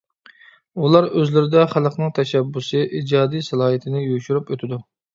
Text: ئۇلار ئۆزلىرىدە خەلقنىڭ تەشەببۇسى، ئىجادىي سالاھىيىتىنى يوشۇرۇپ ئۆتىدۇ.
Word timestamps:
ئۇلار 0.85 1.07
ئۆزلىرىدە 1.19 1.67
خەلقنىڭ 1.75 2.15
تەشەببۇسى، 2.21 2.83
ئىجادىي 3.01 3.49
سالاھىيىتىنى 3.53 4.07
يوشۇرۇپ 4.11 4.55
ئۆتىدۇ. 4.57 4.87